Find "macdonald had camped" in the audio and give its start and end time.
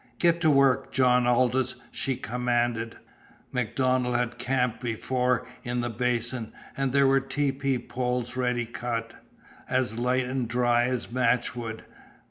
3.51-4.81